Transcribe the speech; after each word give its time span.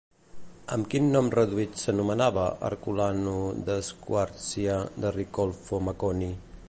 Amb 0.75 0.87
quin 0.93 1.09
nom 1.15 1.27
reduït 1.39 1.77
s'anomenava 1.81 2.45
Arcolano 2.69 3.35
de 3.69 3.77
Squarcia 3.91 4.79
de 5.05 5.13
Riccolfo 5.21 5.83
Maconi? 5.91 6.33